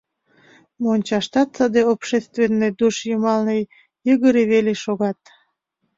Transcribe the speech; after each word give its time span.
Мончаштат 0.83 1.49
саде 1.57 1.81
общественне 1.93 2.69
душ 2.79 2.95
йымалне 3.09 3.57
йыгыре 4.07 4.43
веле 4.51 4.73
шогат. 4.83 5.19